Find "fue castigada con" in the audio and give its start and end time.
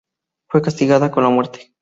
0.49-1.21